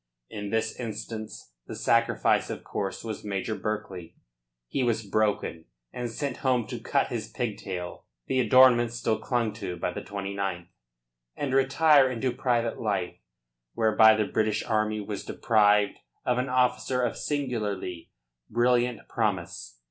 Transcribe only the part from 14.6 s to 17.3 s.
army was deprived of an officer of